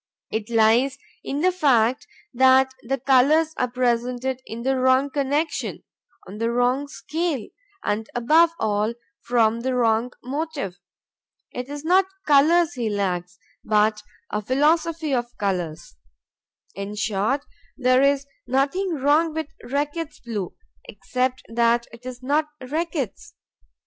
It 0.31 0.49
lies 0.49 0.97
in 1.23 1.41
the 1.41 1.51
fact 1.51 2.07
that 2.33 2.73
the 2.81 2.97
colors 2.97 3.53
are 3.57 3.67
presented 3.69 4.41
in 4.47 4.63
the 4.63 4.75
wrong 4.75 5.11
connection, 5.11 5.83
on 6.27 6.39
the 6.39 6.49
wrong 6.49 6.87
scale, 6.87 7.47
and, 7.83 8.09
above 8.15 8.49
all, 8.59 8.95
from 9.21 9.59
the 9.59 9.75
wrong 9.75 10.11
motive. 10.23 10.79
It 11.51 11.69
is 11.69 11.85
not 11.85 12.07
colors 12.25 12.73
he 12.73 12.89
lacks, 12.89 13.37
but 13.63 14.01
a 14.31 14.41
philosophy 14.41 15.13
of 15.13 15.37
colors. 15.37 15.95
In 16.73 16.95
short, 16.95 17.45
there 17.77 18.01
is 18.01 18.25
nothing 18.47 18.95
wrong 18.95 19.35
with 19.35 19.49
Reckitt's 19.65 20.19
Blue 20.19 20.55
except 20.85 21.43
that 21.47 21.85
it 21.93 22.07
is 22.07 22.23
not 22.23 22.47
Reckitt's. 22.59 23.35